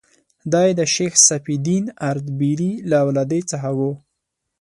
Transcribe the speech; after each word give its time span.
دی 0.53 0.69
د 0.79 0.81
شیخ 0.93 1.13
صفي 1.27 1.55
الدین 1.59 1.85
اردبیلي 2.09 2.71
له 2.89 2.97
اولادې 3.05 3.41
څخه 3.51 3.69
و. 3.77 3.79